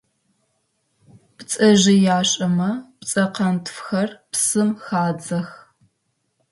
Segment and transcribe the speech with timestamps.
[1.37, 2.69] Пцэжъыяшэмэ
[2.99, 5.49] пцэкъэнтфхэр псым хадзэх.